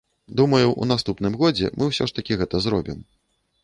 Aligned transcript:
Думаю, 0.39 0.71
у 0.71 0.87
наступным 0.93 1.37
годзе 1.43 1.71
мы 1.77 1.83
ўсё 1.93 2.03
ж 2.11 2.19
такі 2.19 2.43
гэта 2.43 2.55
зробім. 2.69 2.99